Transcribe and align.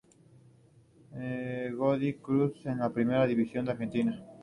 Godoy 1.77 2.17
Cruz 2.23 2.53
de 2.63 2.75
la 2.75 2.89
Primera 2.89 3.27
División 3.27 3.65
de 3.65 3.71
Argentina. 3.73 4.25